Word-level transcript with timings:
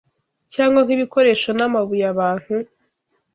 cyangwa 0.53 0.79
nk’ibikoresho 0.85 1.49
n’amabuye 1.57 2.05
abantu 2.13 2.53